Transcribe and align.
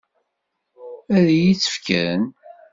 Ad 1.15 1.27
iyi-tt-fken? 1.35 2.21